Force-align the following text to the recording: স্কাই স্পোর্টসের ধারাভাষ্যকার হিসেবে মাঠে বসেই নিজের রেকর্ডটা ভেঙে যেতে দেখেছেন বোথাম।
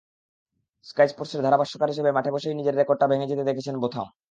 স্কাই 0.85 1.07
স্পোর্টসের 1.07 1.43
ধারাভাষ্যকার 1.43 1.91
হিসেবে 1.93 2.11
মাঠে 2.11 2.31
বসেই 2.31 2.57
নিজের 2.59 2.77
রেকর্ডটা 2.77 3.05
ভেঙে 3.07 3.29
যেতে 3.31 3.43
দেখেছেন 3.43 3.75
বোথাম। 3.81 4.07